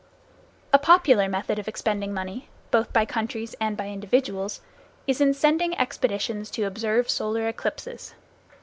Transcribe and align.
A 0.73 0.79
popular 0.79 1.29
method 1.29 1.59
of 1.59 1.67
expending 1.67 2.11
money, 2.11 2.49
both 2.71 2.91
by 2.91 3.05
countries 3.05 3.53
and 3.61 3.77
by 3.77 3.85
individuals, 3.89 4.61
is 5.05 5.21
in 5.21 5.31
sending 5.35 5.77
expeditions 5.77 6.49
to 6.49 6.63
observe 6.63 7.07
solar 7.07 7.47
eclipses. 7.47 8.15